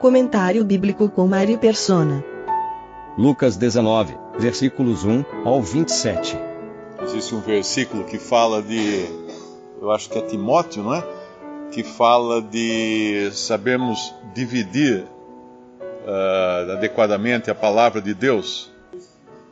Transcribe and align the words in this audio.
Comentário 0.00 0.64
bíblico 0.64 1.10
com 1.10 1.26
Mari 1.26 1.58
Persona. 1.58 2.24
Lucas 3.18 3.58
19, 3.58 4.16
versículos 4.38 5.04
1 5.04 5.22
ao 5.44 5.60
27. 5.60 6.38
Existe 7.02 7.34
um 7.34 7.42
versículo 7.42 8.04
que 8.04 8.18
fala 8.18 8.62
de, 8.62 9.04
eu 9.78 9.90
acho 9.90 10.08
que 10.08 10.16
é 10.18 10.22
Timóteo, 10.22 10.82
não 10.82 10.94
é? 10.94 11.04
Que 11.70 11.82
fala 11.82 12.40
de 12.40 13.30
sabermos 13.34 14.14
dividir 14.32 15.04
uh, 15.04 16.72
adequadamente 16.72 17.50
a 17.50 17.54
palavra 17.54 18.00
de 18.00 18.14
Deus. 18.14 18.70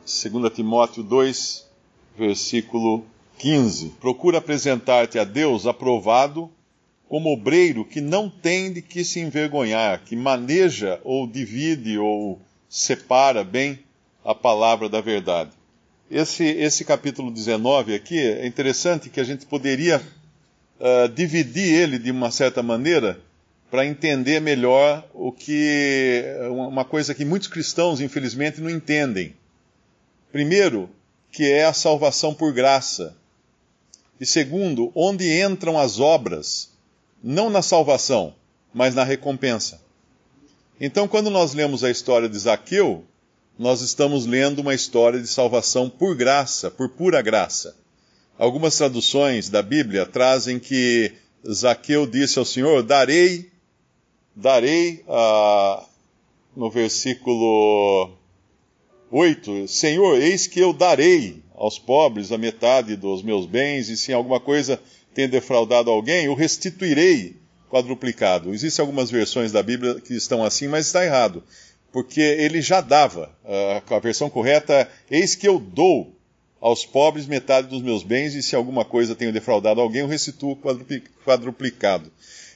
2 0.06 0.51
Timóteo 0.55 1.03
2, 1.03 1.69
versículo 2.17 3.05
15. 3.37 3.91
Procura 4.01 4.39
apresentar-te 4.39 5.19
a 5.19 5.25
Deus 5.25 5.67
aprovado 5.67 6.51
como 7.09 7.33
obreiro 7.33 7.85
que 7.85 8.01
não 8.01 8.29
tem 8.29 8.73
de 8.73 8.83
que 8.83 9.03
se 9.03 9.19
envergonhar, 9.19 10.05
que 10.05 10.15
maneja 10.15 11.01
ou 11.03 11.27
divide 11.27 11.98
ou 11.98 12.39
separa 12.69 13.42
bem 13.42 13.78
a 14.25 14.34
palavra 14.34 14.89
da 14.89 15.00
verdade. 15.00 15.50
Esse, 16.11 16.45
esse 16.45 16.84
capítulo 16.84 17.31
19 17.31 17.95
aqui 17.95 18.19
é 18.19 18.47
interessante 18.47 19.09
que 19.09 19.20
a 19.20 19.25
gente 19.25 19.47
poderia 19.47 19.98
uh, 19.98 21.09
dividir 21.09 21.75
ele 21.75 21.98
de 21.98 22.11
uma 22.11 22.31
certa 22.31 22.62
maneira 22.62 23.19
para 23.70 23.87
entender 23.87 24.41
melhor 24.41 25.06
o 25.12 25.31
que 25.31 26.25
uma 26.50 26.84
coisa 26.84 27.15
que 27.15 27.25
muitos 27.25 27.48
cristãos 27.48 28.00
infelizmente 28.00 28.61
não 28.61 28.70
entendem. 28.70 29.34
Primeiro, 30.33 30.89
que 31.31 31.50
é 31.50 31.65
a 31.65 31.75
salvação 31.75 32.34
por 32.34 32.53
graça. 32.53 33.15
E 34.19 34.25
segundo, 34.25 34.91
onde 34.95 35.41
entram 35.43 35.78
as 35.78 36.00
obras, 36.00 36.70
não 37.22 37.50
na 37.50 37.62
salvação, 37.62 38.34
mas 38.72 38.94
na 38.94 39.05
recompensa. 39.05 39.80
Então, 40.80 41.08
quando 41.08 41.30
nós 41.30 41.55
lemos 41.55 41.83
a 41.83 41.91
história 41.91 42.28
de 42.28 42.38
Zaqueu, 42.38 43.05
nós 43.58 43.80
estamos 43.80 44.27
lendo 44.27 44.60
uma 44.60 44.75
história 44.75 45.20
de 45.20 45.27
salvação 45.27 45.91
por 45.91 46.14
graça, 46.14 46.70
por 46.70 46.88
pura 46.91 47.20
graça. 47.20 47.77
Algumas 48.38 48.77
traduções 48.77 49.48
da 49.48 49.62
Bíblia 49.62 50.06
trazem 50.06 50.60
que 50.60 51.12
Zaqueu 51.50 52.06
disse 52.06 52.38
ao 52.38 52.44
Senhor: 52.44 52.84
Darei, 52.84 53.50
darei, 54.36 55.03
ah, 55.08 55.84
no 56.56 56.70
versículo 56.70 58.12
8: 59.10 59.66
Senhor, 59.66 60.20
eis 60.20 60.47
que 60.47 60.60
eu 60.60 60.72
darei 60.72 61.42
aos 61.56 61.80
pobres 61.80 62.30
a 62.30 62.38
metade 62.38 62.94
dos 62.94 63.22
meus 63.22 63.44
bens, 63.44 63.88
e 63.88 63.97
se 63.97 64.12
alguma 64.12 64.38
coisa 64.38 64.80
tenho 65.19 65.28
defraudado 65.28 65.91
alguém, 65.91 66.28
o 66.28 66.34
restituirei 66.34 67.34
quadruplicado. 67.69 68.55
Existem 68.55 68.80
algumas 68.80 69.11
versões 69.11 69.50
da 69.50 69.60
Bíblia 69.60 69.97
que 69.97 70.14
estão 70.14 70.44
assim, 70.44 70.69
mas 70.69 70.86
está 70.86 71.05
errado 71.05 71.42
porque 71.91 72.20
ele 72.20 72.62
já 72.62 72.80
dava. 72.80 73.28
A 73.91 73.98
versão 73.98 74.30
correta 74.30 74.72
é: 74.72 74.88
Eis 75.10 75.34
que 75.34 75.48
eu 75.48 75.59
dou 75.59 76.15
aos 76.60 76.87
pobres 76.87 77.26
metade 77.26 77.66
dos 77.66 77.82
meus 77.82 78.04
bens, 78.04 78.37
e 78.37 78.43
se 78.44 78.54
alguma 78.54 78.84
coisa 78.84 79.16
tenho 79.16 79.32
defraudado 79.32 79.81
alguém, 79.81 80.03
eu 80.03 80.06
restituo 80.06 80.56
quadruplicado. 81.25 82.12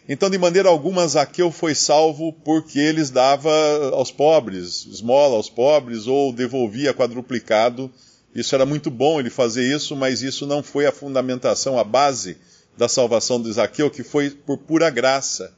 Então, 0.08 0.30
de 0.30 0.38
maneira 0.38 0.68
alguma, 0.68 1.08
Zaqueu 1.08 1.50
foi 1.50 1.74
salvo 1.74 2.32
porque 2.44 2.78
eles 2.78 3.10
dava 3.10 3.50
aos 3.92 4.12
pobres, 4.12 4.86
esmola 4.86 5.34
aos 5.34 5.50
pobres, 5.50 6.06
ou 6.06 6.32
devolvia 6.32 6.94
quadruplicado. 6.94 7.90
Isso 8.34 8.54
era 8.54 8.64
muito 8.64 8.90
bom 8.90 9.20
ele 9.20 9.30
fazer 9.30 9.64
isso, 9.64 9.94
mas 9.94 10.22
isso 10.22 10.46
não 10.46 10.62
foi 10.62 10.86
a 10.86 10.92
fundamentação, 10.92 11.78
a 11.78 11.84
base 11.84 12.36
da 12.76 12.88
salvação 12.88 13.40
de 13.40 13.52
Zaqueu, 13.52 13.90
que 13.90 14.02
foi 14.02 14.30
por 14.30 14.58
pura 14.58 14.88
graça. 14.88 15.52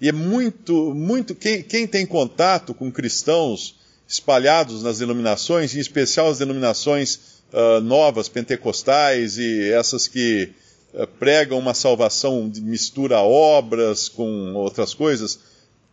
E 0.00 0.08
é 0.08 0.12
muito, 0.12 0.94
muito. 0.94 1.34
Quem, 1.34 1.62
quem 1.62 1.86
tem 1.86 2.06
contato 2.06 2.72
com 2.72 2.90
cristãos 2.90 3.76
espalhados 4.06 4.82
nas 4.82 4.98
denominações, 4.98 5.74
em 5.74 5.80
especial 5.80 6.28
as 6.30 6.38
denominações 6.38 7.42
uh, 7.52 7.80
novas, 7.82 8.28
pentecostais 8.28 9.36
e 9.36 9.70
essas 9.70 10.08
que 10.08 10.52
uh, 10.94 11.06
pregam 11.18 11.58
uma 11.58 11.74
salvação 11.74 12.48
de 12.48 12.62
mistura 12.62 13.20
obras 13.20 14.08
com 14.08 14.54
outras 14.54 14.94
coisas, 14.94 15.40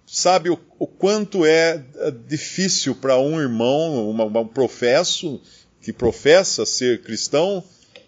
sabe 0.06 0.50
o, 0.50 0.58
o 0.80 0.88
quanto 0.88 1.46
é 1.46 1.84
difícil 2.28 2.96
para 2.96 3.20
um 3.20 3.42
irmão, 3.42 4.10
uma, 4.10 4.42
um 4.42 4.48
professo, 4.48 5.42
que 5.86 5.94
professa 5.94 6.66
ser 6.66 7.04
cristão, 7.04 7.64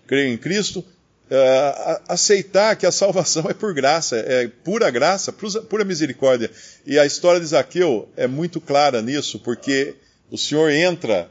crer 0.07 0.27
em 0.27 0.37
Cristo, 0.37 0.83
Uh, 1.29 2.01
aceitar 2.07 2.77
que 2.77 2.85
a 2.85 2.91
salvação 2.91 3.47
é 3.49 3.53
por 3.53 3.73
graça, 3.73 4.15
é 4.15 4.47
pura 4.47 4.89
graça, 4.89 5.33
pura 5.33 5.83
misericórdia. 5.83 6.49
E 6.85 6.97
a 6.97 7.05
história 7.05 7.37
de 7.37 7.47
Zaqueu 7.47 8.07
é 8.15 8.27
muito 8.27 8.61
clara 8.61 9.01
nisso, 9.01 9.37
porque 9.39 9.95
o 10.31 10.37
Senhor 10.37 10.71
entra, 10.71 11.29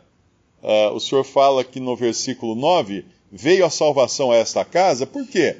uh, 0.62 0.92
o 0.92 1.00
Senhor 1.00 1.24
fala 1.24 1.62
aqui 1.62 1.80
no 1.80 1.96
versículo 1.96 2.54
9: 2.54 3.06
veio 3.32 3.64
a 3.64 3.70
salvação 3.70 4.30
a 4.30 4.36
esta 4.36 4.66
casa, 4.66 5.06
por 5.06 5.26
quê? 5.26 5.56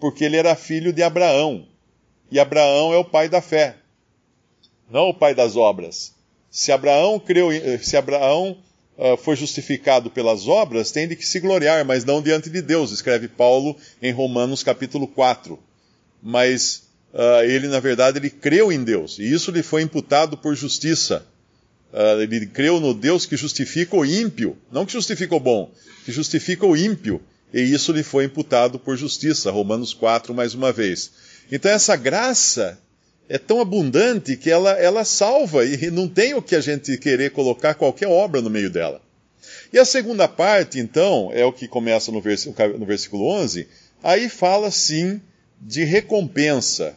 Porque 0.00 0.24
ele 0.24 0.36
era 0.36 0.56
filho 0.56 0.92
de 0.92 1.04
Abraão. 1.04 1.64
E 2.32 2.40
Abraão 2.40 2.92
é 2.92 2.96
o 2.96 3.04
pai 3.04 3.28
da 3.28 3.40
fé, 3.40 3.76
não 4.90 5.10
o 5.10 5.14
pai 5.14 5.36
das 5.36 5.54
obras. 5.54 6.16
Se 6.50 6.72
Abraão 6.72 7.20
creu, 7.20 7.50
se 7.80 7.96
Abraão 7.96 8.58
uh, 8.98 9.16
foi 9.16 9.36
justificado 9.36 10.10
pelas 10.10 10.48
obras, 10.48 10.90
tem 10.90 11.06
de 11.06 11.16
que 11.16 11.26
se 11.26 11.38
gloriar, 11.40 11.84
mas 11.84 12.04
não 12.04 12.20
diante 12.20 12.50
de 12.50 12.60
Deus, 12.60 12.90
escreve 12.90 13.28
Paulo 13.28 13.76
em 14.02 14.12
Romanos 14.12 14.62
capítulo 14.62 15.06
4. 15.06 15.58
Mas 16.22 16.82
uh, 17.14 17.44
ele, 17.44 17.68
na 17.68 17.78
verdade, 17.78 18.18
ele 18.18 18.28
creu 18.28 18.72
em 18.72 18.82
Deus, 18.82 19.18
e 19.18 19.32
isso 19.32 19.50
lhe 19.50 19.62
foi 19.62 19.82
imputado 19.82 20.36
por 20.36 20.54
justiça. 20.54 21.24
Uh, 21.92 22.20
ele 22.20 22.46
creu 22.46 22.80
no 22.80 22.92
Deus 22.92 23.24
que 23.24 23.36
justifica 23.36 23.96
o 23.96 24.04
ímpio, 24.04 24.58
não 24.70 24.84
que 24.84 24.92
justifica 24.92 25.34
o 25.34 25.40
bom, 25.40 25.70
que 26.04 26.12
justifica 26.12 26.66
o 26.66 26.76
ímpio, 26.76 27.22
e 27.54 27.60
isso 27.60 27.92
lhe 27.92 28.02
foi 28.02 28.24
imputado 28.24 28.78
por 28.78 28.96
justiça. 28.96 29.50
Romanos 29.50 29.94
4, 29.94 30.34
mais 30.34 30.52
uma 30.52 30.70
vez. 30.70 31.10
Então, 31.50 31.70
essa 31.70 31.96
graça 31.96 32.78
é 33.28 33.38
tão 33.38 33.60
abundante 33.60 34.36
que 34.36 34.50
ela, 34.50 34.72
ela 34.72 35.04
salva 35.04 35.64
e 35.64 35.90
não 35.90 36.08
tem 36.08 36.34
o 36.34 36.42
que 36.42 36.56
a 36.56 36.60
gente 36.60 36.96
querer 36.96 37.30
colocar 37.30 37.74
qualquer 37.74 38.08
obra 38.08 38.40
no 38.40 38.48
meio 38.48 38.70
dela. 38.70 39.02
E 39.72 39.78
a 39.78 39.84
segunda 39.84 40.26
parte, 40.26 40.78
então, 40.78 41.30
é 41.32 41.44
o 41.44 41.52
que 41.52 41.68
começa 41.68 42.10
no, 42.10 42.20
vers 42.22 42.46
no 42.46 42.86
versículo 42.86 43.26
11, 43.26 43.68
aí 44.02 44.28
fala 44.28 44.70
sim 44.70 45.20
de 45.60 45.84
recompensa, 45.84 46.96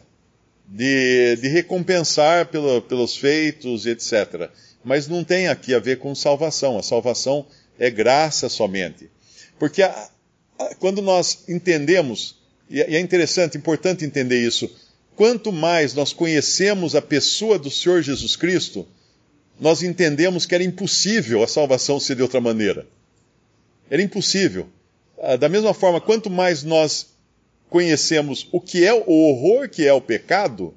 de, 0.66 1.36
de 1.36 1.48
recompensar 1.48 2.46
pelo, 2.46 2.80
pelos 2.80 3.14
feitos, 3.16 3.84
etc. 3.84 4.50
Mas 4.82 5.08
não 5.08 5.22
tem 5.22 5.48
aqui 5.48 5.74
a 5.74 5.78
ver 5.78 5.98
com 5.98 6.14
salvação, 6.14 6.78
a 6.78 6.82
salvação 6.82 7.46
é 7.78 7.90
graça 7.90 8.48
somente. 8.48 9.10
Porque 9.58 9.82
a, 9.82 10.10
a, 10.58 10.74
quando 10.76 11.02
nós 11.02 11.44
entendemos, 11.46 12.40
e 12.70 12.80
é 12.80 12.98
interessante, 13.00 13.58
importante 13.58 14.04
entender 14.04 14.40
isso, 14.40 14.70
quanto 15.16 15.52
mais 15.52 15.94
nós 15.94 16.12
conhecemos 16.12 16.94
a 16.94 17.02
pessoa 17.02 17.58
do 17.58 17.70
Senhor 17.70 18.02
Jesus 18.02 18.36
Cristo, 18.36 18.86
nós 19.60 19.82
entendemos 19.82 20.46
que 20.46 20.54
era 20.54 20.64
impossível 20.64 21.42
a 21.42 21.48
salvação 21.48 22.00
ser 22.00 22.16
de 22.16 22.22
outra 22.22 22.40
maneira. 22.40 22.86
Era 23.90 24.02
impossível. 24.02 24.68
Ah, 25.20 25.36
da 25.36 25.48
mesma 25.48 25.74
forma, 25.74 26.00
quanto 26.00 26.30
mais 26.30 26.62
nós 26.62 27.08
conhecemos 27.68 28.48
o 28.50 28.60
que 28.60 28.84
é 28.84 28.92
o 28.92 29.08
horror 29.08 29.68
que 29.68 29.86
é 29.86 29.92
o 29.92 30.00
pecado, 30.00 30.74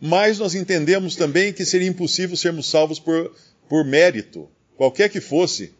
mais 0.00 0.38
nós 0.38 0.54
entendemos 0.54 1.16
também 1.16 1.52
que 1.52 1.64
seria 1.64 1.88
impossível 1.88 2.36
sermos 2.36 2.68
salvos 2.68 2.98
por, 2.98 3.34
por 3.68 3.84
mérito, 3.84 4.48
qualquer 4.76 5.08
que 5.10 5.20
fosse. 5.20 5.72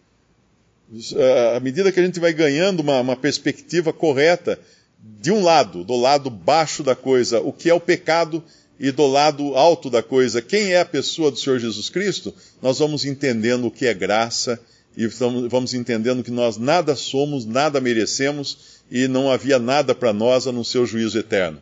Ah, 1.16 1.56
à 1.56 1.60
medida 1.60 1.92
que 1.92 2.00
a 2.00 2.04
gente 2.04 2.20
vai 2.20 2.32
ganhando 2.32 2.80
uma, 2.80 3.00
uma 3.00 3.16
perspectiva 3.16 3.92
correta 3.92 4.58
de 5.00 5.30
um 5.30 5.42
lado, 5.42 5.84
do 5.84 5.96
lado 5.96 6.30
baixo 6.30 6.82
da 6.82 6.94
coisa, 6.94 7.40
o 7.40 7.52
que 7.52 7.70
é 7.70 7.74
o 7.74 7.80
pecado, 7.80 8.42
e 8.78 8.90
do 8.92 9.06
lado 9.06 9.56
alto 9.56 9.90
da 9.90 10.02
coisa, 10.02 10.40
quem 10.40 10.72
é 10.72 10.80
a 10.80 10.84
pessoa 10.84 11.30
do 11.30 11.38
Senhor 11.38 11.58
Jesus 11.58 11.88
Cristo, 11.88 12.32
nós 12.62 12.78
vamos 12.78 13.04
entendendo 13.04 13.66
o 13.66 13.70
que 13.70 13.86
é 13.86 13.94
graça 13.94 14.60
e 14.96 15.06
vamos 15.06 15.74
entendendo 15.74 16.22
que 16.22 16.30
nós 16.30 16.56
nada 16.56 16.94
somos, 16.94 17.44
nada 17.44 17.80
merecemos 17.80 18.78
e 18.90 19.08
não 19.08 19.30
havia 19.30 19.58
nada 19.58 19.94
para 19.94 20.12
nós 20.12 20.46
a 20.46 20.52
não 20.52 20.62
ser 20.62 20.78
o 20.78 20.86
juízo 20.86 21.18
eterno. 21.18 21.60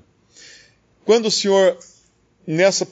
quando 1.05 1.27
o 1.27 1.31
Senhor, 1.31 1.79
nessa 2.47 2.87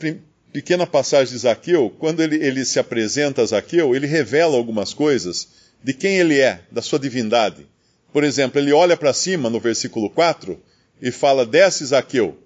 pequena 0.52 0.86
passagem 0.86 1.34
de 1.34 1.40
Zaqueu, 1.40 1.94
quando 1.98 2.22
ele, 2.22 2.36
ele 2.36 2.64
se 2.64 2.78
apresenta 2.78 3.42
a 3.42 3.46
Zaqueu, 3.46 3.94
ele 3.94 4.06
revela 4.06 4.56
algumas 4.56 4.94
coisas 4.94 5.48
de 5.82 5.92
quem 5.92 6.16
ele 6.16 6.40
é, 6.40 6.62
da 6.70 6.80
sua 6.80 6.98
divindade. 6.98 7.66
Por 8.14 8.22
exemplo, 8.22 8.60
ele 8.60 8.72
olha 8.72 8.96
para 8.96 9.12
cima 9.12 9.50
no 9.50 9.58
versículo 9.58 10.08
4 10.08 10.56
e 11.02 11.10
fala: 11.10 11.44
Desce, 11.44 11.84
Zaqueu, 11.84 12.38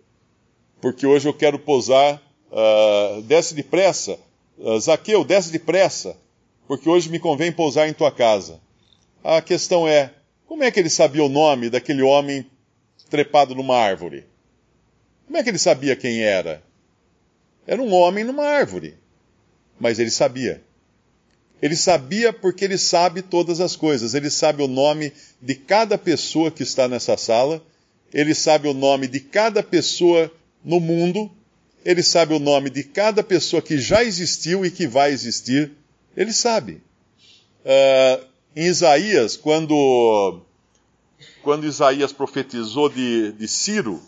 porque 0.80 1.06
hoje 1.06 1.28
eu 1.28 1.34
quero 1.34 1.58
pousar, 1.58 2.14
uh, 2.50 3.20
desce 3.20 3.54
depressa. 3.54 4.18
Uh, 4.56 4.80
Zaqueu, 4.80 5.22
desce 5.22 5.52
depressa, 5.52 6.16
porque 6.66 6.88
hoje 6.88 7.10
me 7.10 7.18
convém 7.18 7.52
pousar 7.52 7.86
em 7.86 7.92
tua 7.92 8.10
casa. 8.10 8.58
A 9.22 9.42
questão 9.42 9.86
é: 9.86 10.14
como 10.46 10.64
é 10.64 10.70
que 10.70 10.80
ele 10.80 10.88
sabia 10.88 11.22
o 11.22 11.28
nome 11.28 11.68
daquele 11.68 12.00
homem 12.00 12.46
trepado 13.10 13.54
numa 13.54 13.76
árvore? 13.76 14.24
Como 15.26 15.36
é 15.36 15.42
que 15.42 15.50
ele 15.50 15.58
sabia 15.58 15.94
quem 15.94 16.22
era? 16.22 16.62
Era 17.66 17.82
um 17.82 17.92
homem 17.92 18.24
numa 18.24 18.46
árvore. 18.46 18.94
Mas 19.78 19.98
ele 19.98 20.10
sabia. 20.10 20.62
Ele 21.60 21.74
sabia 21.74 22.32
porque 22.32 22.64
ele 22.64 22.78
sabe 22.78 23.22
todas 23.22 23.60
as 23.60 23.74
coisas. 23.74 24.14
Ele 24.14 24.30
sabe 24.30 24.62
o 24.62 24.68
nome 24.68 25.12
de 25.42 25.54
cada 25.54 25.98
pessoa 25.98 26.50
que 26.50 26.62
está 26.62 26.86
nessa 26.86 27.16
sala. 27.16 27.62
Ele 28.12 28.34
sabe 28.34 28.68
o 28.68 28.74
nome 28.74 29.08
de 29.08 29.20
cada 29.20 29.62
pessoa 29.62 30.30
no 30.64 30.78
mundo. 30.78 31.30
Ele 31.84 32.02
sabe 32.02 32.34
o 32.34 32.38
nome 32.38 32.70
de 32.70 32.84
cada 32.84 33.22
pessoa 33.22 33.60
que 33.60 33.78
já 33.78 34.04
existiu 34.04 34.64
e 34.64 34.70
que 34.70 34.86
vai 34.86 35.10
existir. 35.10 35.72
Ele 36.16 36.32
sabe. 36.32 36.80
Uh, 37.64 38.24
em 38.54 38.66
Isaías, 38.66 39.36
quando, 39.36 40.40
quando 41.42 41.66
Isaías 41.66 42.12
profetizou 42.12 42.88
de, 42.88 43.32
de 43.32 43.48
Ciro, 43.48 44.00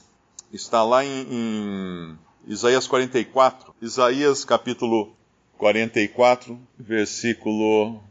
está 0.53 0.83
lá 0.83 1.05
em, 1.05 1.27
em 1.31 2.19
Isaías 2.47 2.87
44, 2.87 3.75
Isaías 3.81 4.45
capítulo 4.45 5.15
44, 5.61 6.59
versículo 6.79 8.03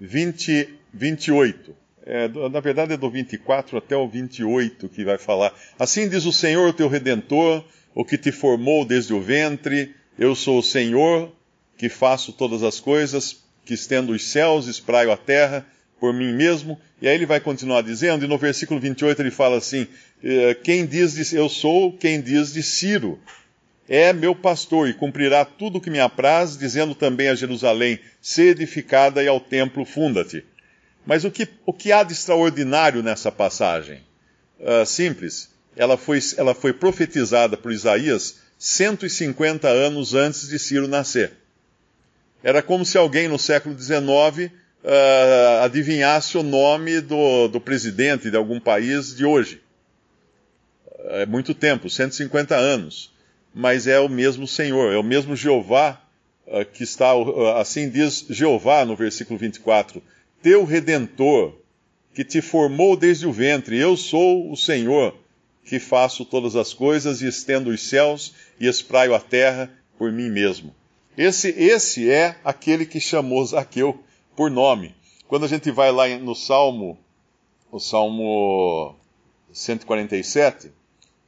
20, 0.00 0.70
28. 0.90 1.76
É, 2.06 2.28
na 2.28 2.60
verdade 2.60 2.94
é 2.94 2.96
do 2.96 3.10
24 3.10 3.76
até 3.76 3.94
o 3.94 4.08
28 4.08 4.88
que 4.88 5.04
vai 5.04 5.18
falar. 5.18 5.54
Assim 5.78 6.08
diz 6.08 6.24
o 6.24 6.32
Senhor, 6.32 6.72
teu 6.72 6.88
redentor, 6.88 7.62
o 7.94 8.06
que 8.06 8.16
te 8.16 8.32
formou 8.32 8.86
desde 8.86 9.12
o 9.12 9.20
ventre. 9.20 9.94
Eu 10.18 10.34
sou 10.34 10.60
o 10.60 10.62
Senhor, 10.62 11.30
que 11.76 11.90
faço 11.90 12.32
todas 12.32 12.62
as 12.62 12.80
coisas, 12.80 13.44
que 13.66 13.74
estendo 13.74 14.12
os 14.12 14.24
céus, 14.24 14.66
espraio 14.66 15.12
a 15.12 15.16
terra, 15.16 15.66
por 16.00 16.14
mim 16.14 16.32
mesmo. 16.32 16.80
E 17.02 17.08
aí 17.08 17.16
ele 17.16 17.26
vai 17.26 17.38
continuar 17.38 17.82
dizendo, 17.82 18.24
e 18.24 18.28
no 18.28 18.38
versículo 18.38 18.80
28 18.80 19.20
ele 19.20 19.30
fala 19.30 19.58
assim: 19.58 19.86
eh, 20.22 20.54
Quem 20.54 20.86
diz 20.86 21.14
de 21.14 21.36
eu 21.36 21.50
sou, 21.50 21.92
quem 21.92 22.22
diz 22.22 22.54
de 22.54 22.62
Ciro, 22.62 23.20
é 23.88 24.12
meu 24.12 24.34
pastor 24.34 24.88
e 24.88 24.94
cumprirá 24.94 25.44
tudo 25.44 25.78
o 25.78 25.80
que 25.80 25.90
me 25.90 26.00
apraz, 26.00 26.56
dizendo 26.56 26.94
também 26.94 27.28
a 27.28 27.34
Jerusalém: 27.34 27.98
Se 28.20 28.42
edificada 28.42 29.22
e 29.22 29.28
ao 29.28 29.40
templo 29.40 29.84
funda-te. 29.84 30.44
Mas 31.06 31.24
o 31.24 31.30
que, 31.30 31.46
o 31.66 31.72
que 31.72 31.92
há 31.92 32.02
de 32.02 32.14
extraordinário 32.14 33.02
nessa 33.02 33.30
passagem? 33.30 34.00
Uh, 34.58 34.86
simples. 34.86 35.52
Ela 35.76 35.96
foi, 35.96 36.18
ela 36.36 36.54
foi 36.54 36.72
profetizada 36.72 37.56
por 37.56 37.72
Isaías 37.72 38.36
150 38.58 39.68
anos 39.68 40.14
antes 40.14 40.48
de 40.48 40.58
Ciro 40.58 40.88
nascer. 40.88 41.32
Era 42.42 42.62
como 42.62 42.84
se 42.84 42.96
alguém 42.96 43.28
no 43.28 43.38
século 43.38 43.78
XIX 43.78 44.00
uh, 44.00 45.62
adivinhasse 45.62 46.38
o 46.38 46.42
nome 46.42 47.00
do, 47.00 47.48
do 47.48 47.60
presidente 47.60 48.30
de 48.30 48.36
algum 48.36 48.60
país 48.60 49.14
de 49.14 49.24
hoje. 49.24 49.60
É 51.06 51.26
muito 51.26 51.54
tempo 51.54 51.90
150 51.90 52.56
anos. 52.56 53.13
Mas 53.54 53.86
é 53.86 54.00
o 54.00 54.08
mesmo 54.08 54.48
Senhor, 54.48 54.92
é 54.92 54.98
o 54.98 55.02
mesmo 55.02 55.36
Jeová 55.36 56.00
uh, 56.46 56.64
que 56.64 56.82
está, 56.82 57.14
uh, 57.14 57.50
assim 57.56 57.88
diz 57.88 58.26
Jeová 58.28 58.84
no 58.84 58.96
versículo 58.96 59.38
24: 59.38 60.02
Teu 60.42 60.64
redentor, 60.64 61.54
que 62.12 62.24
te 62.24 62.42
formou 62.42 62.96
desde 62.96 63.26
o 63.26 63.32
ventre, 63.32 63.78
eu 63.78 63.96
sou 63.96 64.50
o 64.50 64.56
Senhor, 64.56 65.16
que 65.64 65.78
faço 65.78 66.24
todas 66.24 66.56
as 66.56 66.74
coisas 66.74 67.22
e 67.22 67.28
estendo 67.28 67.70
os 67.70 67.80
céus 67.82 68.34
e 68.58 68.66
espraio 68.66 69.14
a 69.14 69.20
terra 69.20 69.70
por 69.96 70.10
mim 70.10 70.28
mesmo. 70.28 70.74
Esse, 71.16 71.48
esse 71.50 72.10
é 72.10 72.36
aquele 72.44 72.84
que 72.84 72.98
chamou 72.98 73.44
Zaqueu 73.46 74.02
por 74.34 74.50
nome. 74.50 74.94
Quando 75.28 75.44
a 75.44 75.48
gente 75.48 75.70
vai 75.70 75.92
lá 75.92 76.08
no 76.18 76.34
Salmo, 76.34 76.98
o 77.70 77.78
Salmo 77.78 78.96
147, 79.52 80.72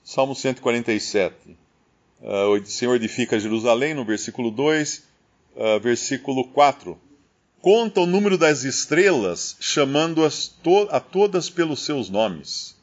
Salmo 0.02 0.34
147, 0.34 1.56
uh, 2.20 2.50
o 2.50 2.66
Senhor 2.66 2.94
edifica 2.94 3.38
Jerusalém, 3.38 3.94
no 3.94 4.04
versículo 4.04 4.50
2, 4.50 5.02
uh, 5.56 5.80
versículo 5.80 6.44
4. 6.48 6.98
Conta 7.60 8.00
o 8.00 8.06
número 8.06 8.38
das 8.38 8.64
estrelas, 8.64 9.56
chamando-as 9.58 10.48
to 10.48 10.88
a 10.90 11.00
todas 11.00 11.50
pelos 11.50 11.84
seus 11.84 12.08
nomes. 12.08 12.76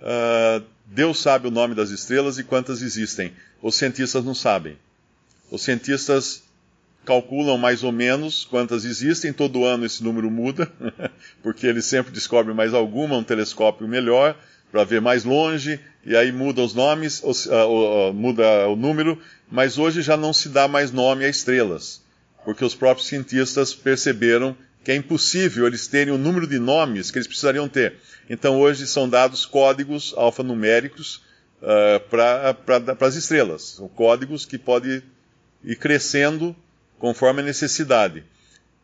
Uh, 0.00 0.64
Deus 0.86 1.20
sabe 1.20 1.48
o 1.48 1.50
nome 1.50 1.74
das 1.74 1.90
estrelas 1.90 2.38
e 2.38 2.44
quantas 2.44 2.82
existem. 2.82 3.32
Os 3.62 3.74
cientistas 3.74 4.24
não 4.24 4.34
sabem. 4.34 4.76
Os 5.50 5.62
cientistas 5.62 6.42
calculam 7.04 7.56
mais 7.56 7.82
ou 7.84 7.92
menos 7.92 8.44
quantas 8.44 8.84
existem, 8.84 9.32
todo 9.32 9.64
ano 9.64 9.86
esse 9.86 10.02
número 10.02 10.30
muda, 10.30 10.70
porque 11.42 11.66
eles 11.66 11.86
sempre 11.86 12.12
descobrem 12.12 12.54
mais 12.54 12.74
alguma, 12.74 13.16
um 13.16 13.24
telescópio 13.24 13.86
melhor, 13.86 14.36
para 14.76 14.84
ver 14.84 15.00
mais 15.00 15.24
longe, 15.24 15.80
e 16.04 16.14
aí 16.14 16.30
muda 16.30 16.60
os 16.60 16.74
nomes, 16.74 17.22
uh, 17.22 17.30
uh, 17.30 18.12
muda 18.12 18.68
o 18.68 18.76
número, 18.76 19.18
mas 19.50 19.78
hoje 19.78 20.02
já 20.02 20.18
não 20.18 20.34
se 20.34 20.50
dá 20.50 20.68
mais 20.68 20.92
nome 20.92 21.24
a 21.24 21.30
estrelas, 21.30 22.02
porque 22.44 22.62
os 22.62 22.74
próprios 22.74 23.08
cientistas 23.08 23.72
perceberam 23.72 24.54
que 24.84 24.92
é 24.92 24.94
impossível 24.94 25.66
eles 25.66 25.86
terem 25.86 26.12
o 26.12 26.18
número 26.18 26.46
de 26.46 26.58
nomes 26.58 27.10
que 27.10 27.16
eles 27.16 27.26
precisariam 27.26 27.70
ter. 27.70 27.94
Então 28.28 28.60
hoje 28.60 28.86
são 28.86 29.08
dados 29.08 29.46
códigos 29.46 30.12
alfanuméricos 30.14 31.22
uh, 31.62 31.98
para 32.10 32.54
as 33.00 33.14
estrelas, 33.14 33.76
são 33.76 33.88
códigos 33.88 34.44
que 34.44 34.58
podem 34.58 35.02
ir 35.64 35.76
crescendo 35.76 36.54
conforme 36.98 37.40
a 37.40 37.46
necessidade. 37.46 38.24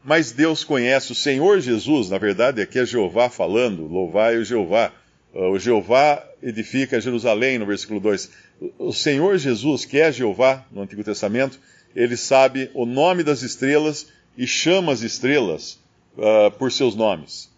Mas 0.02 0.32
Deus 0.32 0.64
conhece 0.64 1.12
o 1.12 1.14
Senhor 1.14 1.60
Jesus, 1.60 2.08
na 2.08 2.16
verdade, 2.16 2.62
aqui 2.62 2.78
é 2.78 2.86
Jeová 2.86 3.28
falando, 3.28 3.86
louvai 3.86 4.38
o 4.38 4.44
Jeová. 4.44 4.90
Ah, 5.34 5.48
o 5.48 5.58
Jeová 5.58 6.22
edifica 6.42 7.00
Jerusalém, 7.00 7.58
no 7.58 7.66
versículo 7.66 8.00
2. 8.00 8.30
O 8.78 8.92
Senhor 8.92 9.36
Jesus, 9.38 9.84
que 9.84 9.98
é 9.98 10.12
Jeová 10.12 10.64
no 10.70 10.82
Antigo 10.82 11.02
Testamento, 11.02 11.58
ele 11.94 12.16
sabe 12.16 12.70
o 12.74 12.86
nome 12.86 13.22
das 13.22 13.42
estrelas 13.42 14.08
e 14.36 14.46
chama 14.46 14.92
as 14.92 15.02
estrelas 15.02 15.78
uh, 16.16 16.50
por 16.52 16.72
seus 16.72 16.94
nomes. 16.94 17.50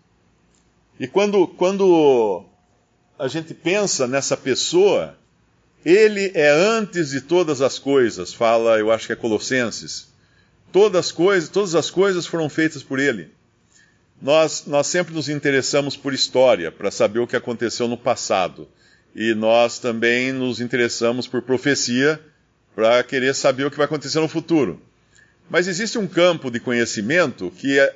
E 0.99 1.07
quando, 1.07 1.47
quando 1.47 2.45
a 3.19 3.28
gente 3.28 3.54
pensa 3.54 4.07
nessa 4.07 4.37
pessoa, 4.37 5.16
ele 5.85 6.33
é 6.35 6.50
antes 6.50 7.11
de 7.11 7.21
todas 7.21 7.61
as 7.61 7.78
coisas, 7.78 8.33
fala, 8.33 8.78
eu 8.78 8.90
acho 8.90 9.07
que 9.07 9.12
é 9.12 9.16
Colossenses. 9.16 10.09
Todas 10.73 11.07
as 11.07 11.12
coisas, 11.12 11.49
todas 11.49 11.75
as 11.75 11.90
coisas 11.90 12.26
foram 12.26 12.49
feitas 12.49 12.83
por 12.83 12.99
ele. 12.99 13.31
Nós, 14.25 14.64
nós 14.66 14.87
sempre 14.87 15.12
nos 15.12 15.28
interessamos 15.28 15.99
por 15.99 16.14
história, 16.14 16.73
para 16.73 16.90
saber 16.90 17.19
o 17.19 17.26
que 17.26 17.37
aconteceu 17.37 17.87
no 17.87 17.99
passado. 17.99 18.66
E 19.14 19.35
nós 19.35 19.78
também 19.78 20.33
nos 20.33 20.62
interessamos 20.62 21.26
por 21.26 21.43
profecia, 21.43 22.19
para 22.75 23.02
querer 23.04 23.35
saber 23.35 23.66
o 23.66 23.71
que 23.71 23.76
vai 23.76 23.85
acontecer 23.85 24.21
no 24.21 24.26
futuro. 24.26 24.81
Mas 25.50 25.69
existe 25.69 25.99
um 25.99 26.07
campo 26.07 26.50
de 26.50 26.59
conhecimento 26.59 27.52
que 27.59 27.78
é, 27.78 27.95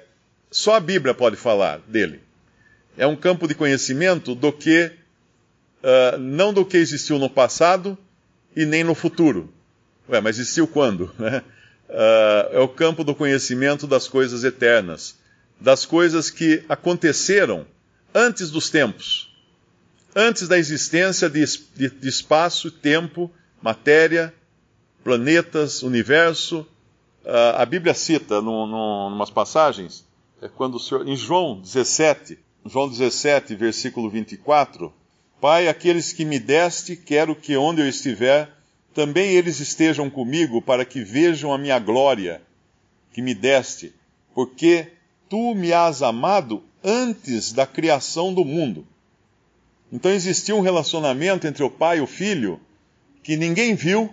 só 0.50 0.74
a 0.74 0.80
Bíblia 0.80 1.14
pode 1.14 1.36
falar 1.36 1.78
dele. 1.88 2.20
É 2.98 3.06
um 3.06 3.16
campo 3.16 3.48
de 3.48 3.54
conhecimento 3.54 4.34
do 4.34 4.52
que, 4.52 4.92
uh, 5.82 6.18
não 6.18 6.52
do 6.52 6.62
que 6.62 6.76
existiu 6.76 7.18
no 7.18 7.30
passado 7.30 7.96
e 8.54 8.66
nem 8.66 8.84
no 8.84 8.94
futuro. 8.94 9.50
Ué, 10.10 10.20
mas 10.20 10.38
existiu 10.38 10.68
quando? 10.68 11.04
Uh, 11.88 12.52
é 12.52 12.58
o 12.58 12.68
campo 12.68 13.02
do 13.02 13.14
conhecimento 13.14 13.86
das 13.86 14.06
coisas 14.06 14.44
eternas, 14.44 15.16
das 15.60 15.84
coisas 15.84 16.30
que 16.30 16.64
aconteceram 16.68 17.66
antes 18.14 18.50
dos 18.50 18.70
tempos, 18.70 19.32
antes 20.14 20.48
da 20.48 20.58
existência 20.58 21.28
de, 21.28 21.44
de, 21.74 21.90
de 21.90 22.08
espaço, 22.08 22.70
tempo, 22.70 23.30
matéria, 23.60 24.32
planetas, 25.02 25.82
universo. 25.82 26.66
Uh, 27.24 27.56
a 27.56 27.66
Bíblia 27.66 27.94
cita 27.94 28.40
num, 28.40 28.66
num, 28.66 29.08
umas 29.08 29.30
passagens, 29.30 30.06
é 30.40 30.48
quando 30.48 30.76
o 30.76 30.80
Senhor, 30.80 31.06
em 31.06 31.16
João 31.16 31.60
17, 31.60 32.38
João 32.64 32.88
17, 32.88 33.54
versículo 33.54 34.08
24, 34.08 34.92
Pai, 35.40 35.68
aqueles 35.68 36.12
que 36.12 36.24
me 36.24 36.38
deste, 36.38 36.96
quero 36.96 37.34
que 37.34 37.56
onde 37.56 37.80
eu 37.80 37.88
estiver, 37.88 38.50
também 38.92 39.30
eles 39.30 39.60
estejam 39.60 40.10
comigo 40.10 40.60
para 40.60 40.84
que 40.84 41.04
vejam 41.04 41.52
a 41.52 41.58
minha 41.58 41.78
glória 41.78 42.42
que 43.12 43.22
me 43.22 43.34
deste, 43.34 43.94
porque 44.34 44.90
tu 45.28 45.54
me 45.54 45.72
has 45.72 46.02
amado 46.02 46.62
antes 46.82 47.52
da 47.52 47.66
criação 47.66 48.32
do 48.32 48.44
mundo. 48.44 48.86
Então 49.92 50.10
existia 50.10 50.54
um 50.54 50.60
relacionamento 50.60 51.46
entre 51.46 51.62
o 51.62 51.70
pai 51.70 51.98
e 51.98 52.00
o 52.00 52.06
filho 52.06 52.60
que 53.22 53.36
ninguém 53.36 53.74
viu, 53.74 54.12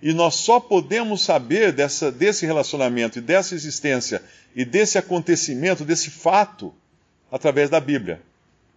e 0.00 0.12
nós 0.12 0.36
só 0.36 0.60
podemos 0.60 1.22
saber 1.22 1.72
dessa, 1.72 2.10
desse 2.12 2.46
relacionamento 2.46 3.18
e 3.18 3.22
dessa 3.22 3.54
existência 3.54 4.22
e 4.54 4.64
desse 4.64 4.96
acontecimento, 4.96 5.84
desse 5.84 6.10
fato, 6.10 6.72
através 7.30 7.68
da 7.68 7.80
Bíblia. 7.80 8.22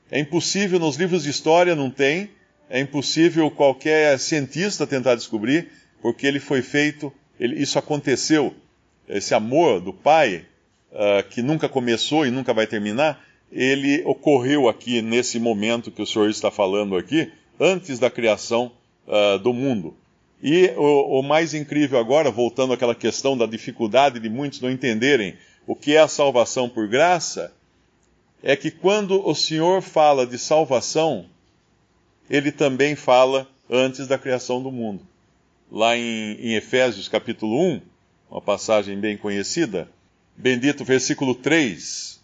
É 0.10 0.20
impossível, 0.20 0.80
nos 0.80 0.98
livros 0.98 1.24
de 1.24 1.30
história 1.30 1.76
não 1.76 1.92
tem, 1.92 2.32
é 2.70 2.80
impossível 2.80 3.50
qualquer 3.52 4.18
cientista 4.20 4.88
tentar 4.88 5.16
descobrir, 5.16 5.70
porque 6.02 6.26
ele 6.26 6.40
foi 6.40 6.62
feito, 6.62 7.14
ele, 7.40 7.62
isso 7.62 7.78
aconteceu, 7.78 8.54
esse 9.08 9.34
amor 9.34 9.80
do 9.80 9.94
Pai, 9.94 10.46
uh, 10.92 11.28
que 11.30 11.42
nunca 11.42 11.70
começou 11.70 12.26
e 12.26 12.32
nunca 12.32 12.54
vai 12.54 12.68
terminar, 12.68 13.24
ele 13.52 14.02
ocorreu 14.06 14.70
aqui 14.70 15.02
nesse 15.02 15.40
momento 15.40 15.92
que 15.92 16.02
o 16.02 16.06
Senhor 16.06 16.30
está 16.30 16.50
falando 16.50 16.96
aqui, 16.96 17.32
antes 17.60 18.00
da 18.00 18.10
criação 18.10 18.72
uh, 19.08 19.38
do 19.40 19.54
mundo. 19.54 19.96
E 20.42 20.74
o, 20.76 21.20
o, 21.20 21.22
mais 21.22 21.54
incrível 21.54 22.00
agora, 22.00 22.32
voltando 22.32 22.74
àquela 22.74 22.96
questão 22.96 23.38
da 23.38 23.46
dificuldade 23.46 24.20
de 24.20 24.30
muitos 24.30 24.60
não 24.60 24.72
entenderem 24.72 25.36
o 25.68 25.76
que 25.76 25.96
é 25.96 26.00
a 26.00 26.08
salvação 26.08 26.68
por 26.68 26.88
graça, 26.88 27.54
é 28.42 28.56
que 28.56 28.72
quando 28.72 29.26
o 29.28 29.36
Senhor 29.36 29.82
fala 29.82 30.26
de 30.26 30.40
salvação, 30.40 31.26
ele 32.28 32.52
também 32.52 32.96
fala 32.96 33.48
antes 33.70 34.08
da 34.08 34.18
criação 34.18 34.64
do 34.64 34.72
mundo. 34.72 35.06
Lá 35.72 35.96
em, 35.96 36.34
em 36.40 36.56
Efésios 36.56 37.08
capítulo 37.08 37.62
1, 37.76 37.82
uma 38.32 38.42
passagem 38.42 39.00
bem 39.00 39.16
conhecida, 39.16 39.88
bendito 40.42 40.84
versículo 40.84 41.36
3. 41.36 42.20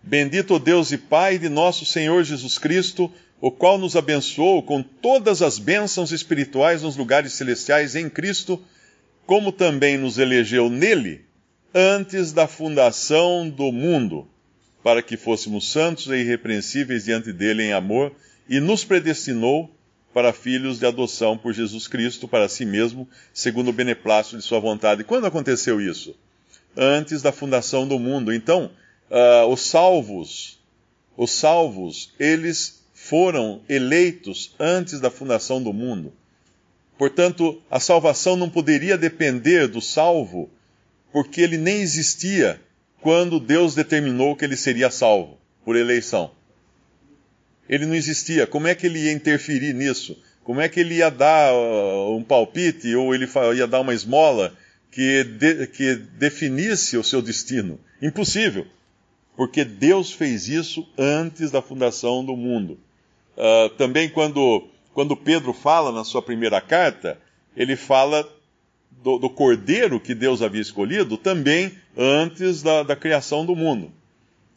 Bendito 0.00 0.54
o 0.54 0.58
Deus 0.60 0.92
e 0.92 0.98
Pai 0.98 1.36
de 1.36 1.48
nosso 1.48 1.84
Senhor 1.84 2.22
Jesus 2.22 2.58
Cristo, 2.58 3.12
o 3.40 3.50
qual 3.50 3.76
nos 3.76 3.96
abençoou 3.96 4.62
com 4.62 4.82
todas 4.82 5.42
as 5.42 5.58
bênçãos 5.58 6.12
espirituais 6.12 6.82
nos 6.82 6.96
lugares 6.96 7.32
celestiais 7.32 7.96
em 7.96 8.08
Cristo, 8.08 8.62
como 9.26 9.50
também 9.50 9.98
nos 9.98 10.16
elegeu 10.16 10.70
nele 10.70 11.24
antes 11.74 12.32
da 12.32 12.46
fundação 12.46 13.50
do 13.50 13.72
mundo, 13.72 14.28
para 14.80 15.02
que 15.02 15.16
fôssemos 15.16 15.68
santos 15.68 16.06
e 16.06 16.18
irrepreensíveis 16.18 17.04
diante 17.04 17.32
dele 17.32 17.64
em 17.64 17.72
amor, 17.72 18.12
e 18.48 18.60
nos 18.60 18.84
predestinou 18.84 19.68
para 20.14 20.32
filhos 20.32 20.78
de 20.78 20.86
adoção 20.86 21.36
por 21.36 21.52
Jesus 21.52 21.88
Cristo 21.88 22.28
para 22.28 22.48
si 22.48 22.64
mesmo, 22.64 23.08
segundo 23.34 23.70
o 23.70 23.72
beneplácito 23.72 24.36
de 24.36 24.44
sua 24.44 24.60
vontade. 24.60 25.02
Quando 25.02 25.26
aconteceu 25.26 25.80
isso? 25.80 26.14
Antes 26.76 27.22
da 27.22 27.32
fundação 27.32 27.86
do 27.86 27.98
mundo. 27.98 28.32
Então, 28.32 28.70
uh, 29.10 29.46
os 29.46 29.62
salvos, 29.62 30.58
os 31.16 31.30
salvos, 31.30 32.12
eles 32.18 32.82
foram 32.92 33.60
eleitos 33.68 34.54
antes 34.58 35.00
da 35.00 35.10
fundação 35.10 35.62
do 35.62 35.72
mundo. 35.72 36.12
Portanto, 36.98 37.62
a 37.70 37.78
salvação 37.78 38.36
não 38.36 38.48
poderia 38.48 38.96
depender 38.96 39.68
do 39.68 39.80
salvo, 39.80 40.50
porque 41.12 41.40
ele 41.40 41.56
nem 41.56 41.80
existia 41.80 42.60
quando 43.00 43.38
Deus 43.38 43.74
determinou 43.74 44.34
que 44.34 44.44
ele 44.44 44.56
seria 44.56 44.90
salvo 44.90 45.38
por 45.64 45.76
eleição. 45.76 46.30
Ele 47.68 47.86
não 47.86 47.94
existia. 47.94 48.46
Como 48.46 48.66
é 48.66 48.74
que 48.74 48.86
ele 48.86 49.00
ia 49.00 49.12
interferir 49.12 49.74
nisso? 49.74 50.16
Como 50.42 50.60
é 50.60 50.68
que 50.68 50.80
ele 50.80 50.96
ia 50.96 51.10
dar 51.10 51.52
uh, 51.52 52.16
um 52.16 52.22
palpite 52.22 52.94
ou 52.94 53.14
ele 53.14 53.28
ia 53.56 53.66
dar 53.66 53.80
uma 53.80 53.94
esmola 53.94 54.56
que, 54.96 55.24
de, 55.24 55.66
que 55.66 55.94
definisse 55.94 56.96
o 56.96 57.04
seu 57.04 57.20
destino? 57.20 57.78
Impossível. 58.00 58.66
Porque 59.36 59.62
Deus 59.62 60.10
fez 60.10 60.48
isso 60.48 60.88
antes 60.96 61.50
da 61.50 61.60
fundação 61.60 62.24
do 62.24 62.34
mundo. 62.34 62.80
Uh, 63.36 63.68
também 63.76 64.08
quando, 64.08 64.66
quando 64.94 65.14
Pedro 65.14 65.52
fala 65.52 65.92
na 65.92 66.02
sua 66.02 66.22
primeira 66.22 66.62
carta, 66.62 67.20
ele 67.54 67.76
fala 67.76 68.26
do, 68.90 69.18
do 69.18 69.28
cordeiro 69.28 70.00
que 70.00 70.14
Deus 70.14 70.40
havia 70.40 70.62
escolhido 70.62 71.18
também 71.18 71.76
antes 71.94 72.62
da, 72.62 72.82
da 72.82 72.96
criação 72.96 73.44
do 73.44 73.54
mundo. 73.54 73.92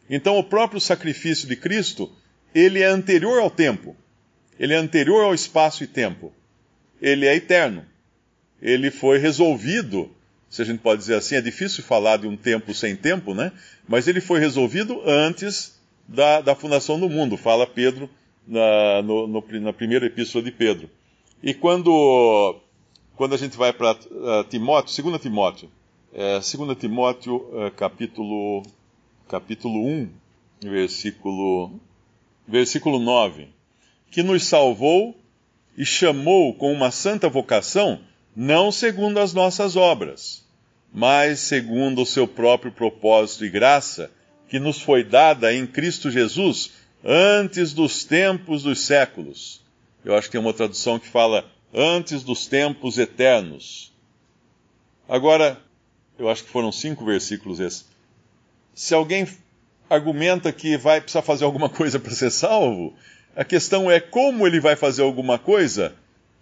Então 0.09 0.39
o 0.39 0.43
próprio 0.43 0.79
sacrifício 0.79 1.49
de 1.49 1.57
Cristo, 1.57 2.09
ele 2.55 2.79
é 2.79 2.85
anterior 2.85 3.41
ao 3.41 3.51
tempo. 3.51 3.93
Ele 4.57 4.73
é 4.73 4.77
anterior 4.77 5.25
ao 5.25 5.33
espaço 5.33 5.83
e 5.83 5.87
tempo. 5.87 6.31
Ele 7.01 7.25
é 7.25 7.35
eterno. 7.35 7.85
Ele 8.61 8.89
foi 8.89 9.17
resolvido, 9.17 10.09
se 10.49 10.61
a 10.61 10.65
gente 10.65 10.79
pode 10.79 10.99
dizer 10.99 11.15
assim, 11.15 11.35
é 11.35 11.41
difícil 11.41 11.83
falar 11.83 12.17
de 12.17 12.27
um 12.27 12.35
tempo 12.35 12.73
sem 12.73 12.95
tempo, 12.95 13.33
né? 13.33 13.51
Mas 13.87 14.07
ele 14.07 14.19
foi 14.19 14.39
resolvido 14.39 15.01
antes 15.05 15.79
da, 16.07 16.41
da 16.41 16.55
fundação 16.55 16.99
do 16.99 17.07
mundo, 17.07 17.37
fala 17.37 17.67
Pedro 17.67 18.09
na, 18.47 19.01
no, 19.03 19.27
no, 19.27 19.43
na 19.61 19.71
primeira 19.71 20.07
epístola 20.07 20.43
de 20.43 20.51
Pedro. 20.51 20.89
E 21.41 21.53
quando, 21.53 22.59
quando 23.15 23.35
a 23.35 23.37
gente 23.37 23.55
vai 23.55 23.71
para 23.71 23.91
uh, 23.91 24.43
Timóteo, 24.49 25.03
2 25.03 25.21
Timóteo, 25.21 25.69
é, 26.11 26.39
2 26.39 26.77
Timóteo 26.77 27.35
uh, 27.35 27.71
capítulo, 27.75 28.63
capítulo 29.27 29.85
1, 29.85 30.09
versículo, 30.63 31.79
versículo 32.47 32.99
9, 32.99 33.47
que 34.09 34.23
nos 34.23 34.43
salvou 34.43 35.15
e 35.77 35.85
chamou 35.85 36.53
com 36.55 36.73
uma 36.73 36.89
santa 36.89 37.29
vocação, 37.29 37.99
não 38.35 38.71
segundo 38.71 39.19
as 39.19 39.33
nossas 39.33 39.75
obras, 39.75 40.45
mas 40.93 41.39
segundo 41.39 42.01
o 42.01 42.05
seu 42.05 42.27
próprio 42.27 42.71
propósito 42.71 43.45
e 43.45 43.49
graça, 43.49 44.11
que 44.47 44.59
nos 44.59 44.81
foi 44.81 45.03
dada 45.03 45.53
em 45.53 45.67
Cristo 45.67 46.09
Jesus 46.09 46.71
antes 47.03 47.73
dos 47.73 48.03
tempos 48.03 48.63
dos 48.63 48.79
séculos. 48.81 49.61
Eu 50.03 50.15
acho 50.15 50.27
que 50.27 50.31
tem 50.33 50.41
uma 50.41 50.53
tradução 50.53 50.97
que 50.97 51.07
fala 51.07 51.45
antes 51.73 52.23
dos 52.23 52.47
tempos 52.47 52.97
eternos. 52.97 53.93
Agora, 55.07 55.59
eu 56.17 56.29
acho 56.29 56.43
que 56.43 56.49
foram 56.49 56.71
cinco 56.71 57.05
versículos 57.05 57.59
esses. 57.59 57.85
Se 58.73 58.93
alguém 58.93 59.27
argumenta 59.89 60.51
que 60.51 60.77
vai 60.77 61.01
precisar 61.01 61.21
fazer 61.21 61.45
alguma 61.45 61.69
coisa 61.69 61.99
para 61.99 62.11
ser 62.11 62.31
salvo, 62.31 62.93
a 63.35 63.43
questão 63.43 63.89
é 63.89 63.99
como 63.99 64.45
ele 64.45 64.59
vai 64.59 64.75
fazer 64.75 65.01
alguma 65.01 65.37
coisa 65.37 65.95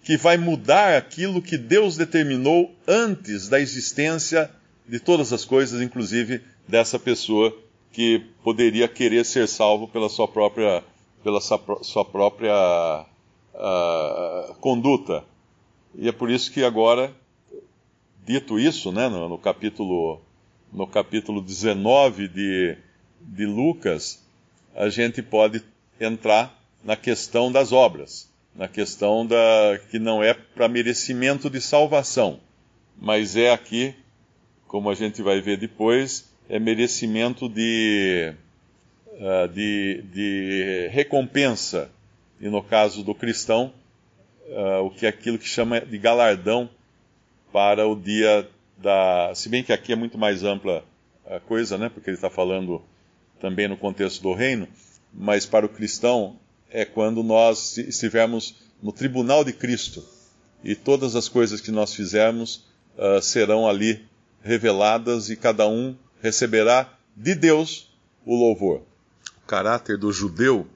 que 0.03 0.17
vai 0.17 0.37
mudar 0.37 0.97
aquilo 0.97 1.41
que 1.41 1.57
Deus 1.57 1.97
determinou 1.97 2.73
antes 2.87 3.49
da 3.49 3.59
existência 3.59 4.49
de 4.87 4.99
todas 4.99 5.33
as 5.33 5.43
coisas, 5.43 5.81
inclusive 5.81 6.41
dessa 6.67 6.97
pessoa 6.97 7.55
que 7.91 8.19
poderia 8.43 8.87
querer 8.87 9.25
ser 9.25 9.47
salvo 9.47 9.87
pela 9.87 10.07
sua 10.07 10.27
própria, 10.27 10.83
pela 11.23 11.41
sua, 11.41 12.05
própria 12.05 13.05
uh, 13.53 14.53
conduta. 14.55 15.23
E 15.95 16.07
é 16.07 16.11
por 16.11 16.29
isso 16.29 16.51
que 16.51 16.63
agora, 16.63 17.13
dito 18.25 18.59
isso, 18.59 18.91
né, 18.91 19.09
no, 19.09 19.27
no 19.27 19.37
capítulo, 19.37 20.21
no 20.71 20.87
capítulo 20.87 21.41
19 21.41 22.27
de, 22.27 22.77
de 23.21 23.45
Lucas, 23.45 24.23
a 24.75 24.89
gente 24.89 25.21
pode 25.23 25.63
entrar 25.99 26.55
na 26.83 26.95
questão 26.95 27.51
das 27.51 27.71
obras, 27.71 28.31
na 28.57 28.67
questão 28.67 29.25
da 29.25 29.79
que 29.91 29.99
não 29.99 30.23
é 30.23 30.33
para 30.33 30.67
merecimento 30.67 31.47
de 31.47 31.61
salvação, 31.61 32.39
mas 32.99 33.35
é 33.35 33.51
aqui, 33.51 33.93
como 34.67 34.89
a 34.89 34.95
gente 34.95 35.21
vai 35.21 35.39
ver 35.39 35.57
depois, 35.57 36.33
é 36.49 36.57
merecimento 36.57 37.47
de, 37.47 38.33
uh, 39.13 39.47
de, 39.49 40.03
de, 40.11 40.89
recompensa, 40.91 41.91
e 42.41 42.49
no 42.49 42.63
caso 42.63 43.03
do 43.03 43.13
cristão, 43.13 43.71
uh, 44.47 44.83
o 44.83 44.89
que 44.89 45.05
é 45.05 45.09
aquilo 45.09 45.37
que 45.37 45.47
chama 45.47 45.79
de 45.79 45.97
galardão 45.99 46.67
para 47.53 47.87
o 47.87 47.95
dia 47.95 48.49
da. 48.75 49.31
Se 49.35 49.49
bem 49.49 49.63
que 49.63 49.71
aqui 49.71 49.93
é 49.93 49.95
muito 49.95 50.17
mais 50.17 50.43
ampla 50.43 50.83
a 51.29 51.39
coisa, 51.39 51.77
né? 51.77 51.89
Porque 51.89 52.09
ele 52.09 52.17
está 52.17 52.29
falando 52.29 52.81
também 53.39 53.67
no 53.67 53.77
contexto 53.77 54.21
do 54.21 54.33
reino, 54.33 54.67
mas 55.13 55.45
para 55.45 55.65
o 55.65 55.69
cristão 55.69 56.37
é 56.77 56.85
quando 56.85 57.23
nós 57.23 57.75
estivermos 57.79 58.53
no 58.83 58.91
tribunal 58.91 59.43
de 59.43 59.51
Cristo 59.51 60.05
e 60.63 60.75
todas 60.75 61.15
as 61.15 61.27
coisas 61.27 61.59
que 61.59 61.71
nós 61.71 61.91
fizermos 61.91 62.67
uh, 62.95 63.19
serão 63.19 63.67
ali 63.67 64.05
reveladas 64.43 65.31
e 65.31 65.35
cada 65.35 65.67
um 65.67 65.95
receberá 66.21 66.95
de 67.15 67.33
Deus 67.33 67.89
o 68.23 68.35
louvor. 68.35 68.83
O 69.43 69.47
caráter 69.47 69.97
do 69.97 70.11
judeu 70.11 70.67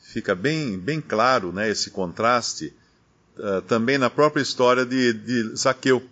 fica 0.00 0.34
bem, 0.34 0.78
bem 0.78 1.02
claro, 1.02 1.52
né, 1.52 1.68
esse 1.68 1.90
contraste, 1.90 2.72
uh, 3.36 3.60
também 3.60 3.98
na 3.98 4.08
própria 4.08 4.40
história 4.40 4.86
de, 4.86 5.12
de 5.12 5.54
Zaqueu, 5.54 6.02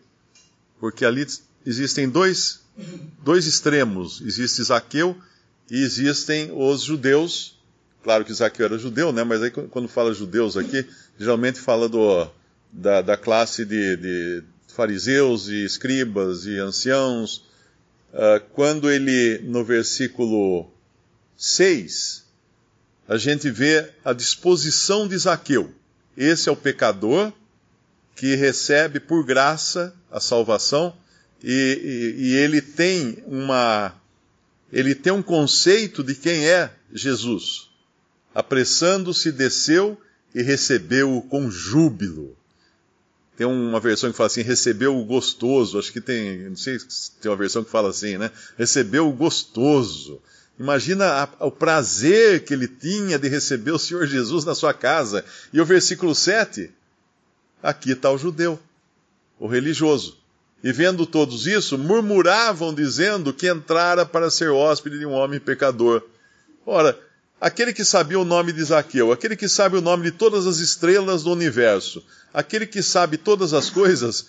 porque 0.79 1.07
ali 1.07 1.27
existem 1.65 2.11
dois, 2.11 2.61
dois 3.25 3.47
extremos: 3.47 4.21
existe 4.21 4.63
Zaqueu 4.63 5.17
e 5.71 5.83
existem 5.83 6.51
os 6.53 6.83
judeus. 6.83 7.62
Claro 8.03 8.25
que 8.25 8.35
Zaqueu 8.35 8.67
era 8.67 8.79
judeu, 8.79 9.13
né, 9.13 9.23
mas 9.23 9.43
aí 9.43 9.51
quando 9.51 9.87
fala 9.89 10.13
judeus 10.13 10.57
aqui, 10.57 10.85
geralmente 11.19 11.61
fala 11.61 11.89
do, 11.89 12.29
da, 12.73 13.01
da 13.01 13.17
classe 13.17 13.65
de, 13.65 13.97
de 13.97 14.43
fariseus 14.69 15.49
e 15.49 15.65
escribas 15.65 16.45
e 16.47 16.59
anciãos, 16.59 17.45
uh, 18.13 18.41
quando 18.53 18.91
ele, 18.91 19.39
no 19.45 19.65
versículo 19.65 20.69
6, 21.37 22.25
a 23.07 23.17
gente 23.17 23.51
vê 23.51 23.91
a 24.05 24.13
disposição 24.13 25.07
de 25.07 25.17
Zaqueu. 25.19 25.73
Esse 26.17 26.49
é 26.49 26.53
o 26.53 26.57
pecador 26.57 27.33
que 28.17 28.35
recebe 28.35 29.01
por 29.01 29.25
graça 29.25 29.95
a 30.11 30.21
salvação 30.21 30.95
e, 31.43 32.15
e, 32.19 32.23
e 32.23 32.37
ele 32.37 32.61
tem 32.61 33.23
uma 33.27 33.95
ele 34.73 34.95
tem 34.95 35.13
um 35.13 35.23
conceito 35.23 36.03
de 36.03 36.15
quem 36.15 36.47
é 36.47 36.71
Jesus. 36.93 37.72
Apressando-se, 38.35 39.31
desceu 39.31 40.01
e 40.35 40.43
recebeu-o 40.43 41.23
com 41.23 41.51
júbilo. 41.51 42.37
Tem 43.37 43.47
uma 43.47 43.81
versão 43.81 44.11
que 44.11 44.17
fala 44.17 44.27
assim, 44.27 44.43
recebeu 44.43 44.97
o 44.97 45.05
gostoso. 45.05 45.79
Acho 45.79 45.93
que 45.93 46.01
tem, 46.01 46.49
não 46.49 46.57
sei 46.57 46.79
se 46.79 47.13
tem 47.21 47.31
uma 47.31 47.37
versão 47.37 47.65
que 47.65 47.71
fala 47.71 47.91
assim, 47.91 48.17
né? 48.19 48.31
Recebeu 48.59 49.09
o 49.09 49.13
gostoso. 49.13 50.21
Imagina 50.59 51.25
a, 51.25 51.47
o 51.47 51.51
prazer 51.51 52.45
que 52.45 52.53
ele 52.53 52.69
tinha 52.69 53.19
de 53.19 53.29
receber 53.29 53.73
o 53.73 53.79
Senhor 53.79 54.07
Jesus 54.07 54.45
na 54.45 54.55
sua 54.55 54.75
casa. 54.75 55.25
E 55.53 55.61
o 55.61 55.65
versículo 55.65 56.15
7, 56.15 56.71
aqui 57.63 57.93
está 57.93 58.11
o 58.11 58.19
judeu, 58.19 58.61
o 59.39 59.47
religioso. 59.47 60.19
E 60.63 60.71
vendo 60.71 61.07
todos 61.07 61.47
isso, 61.47 61.77
murmuravam, 61.77 62.73
dizendo 62.73 63.33
que 63.33 63.49
entrara 63.49 64.07
para 64.07 64.31
ser 64.31 64.51
hóspede 64.51 64.99
de 64.99 65.07
um 65.07 65.13
homem 65.13 65.41
pecador. 65.41 66.03
Ora, 66.65 66.97
aquele 67.43 67.73
que 67.73 67.85
sabia 67.85 68.21
o 68.21 68.25
nome 68.25 68.53
de 68.53 68.63
Zaqueu, 68.63 69.11
aquele 69.11 69.35
que 69.35 69.49
sabe 69.49 69.77
o 69.77 69.81
nome 69.81 70.05
de 70.05 70.13
todas 70.13 70.47
as 70.47 70.59
estrelas 70.59 71.25
do 71.25 71.33
universo, 71.33 72.01
aquele 72.33 72.65
que 72.65 72.81
sabe 72.81 73.17
todas 73.17 73.53
as 73.53 73.69
coisas, 73.69 74.29